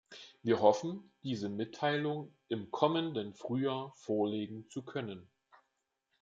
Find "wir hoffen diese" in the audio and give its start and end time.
0.41-1.47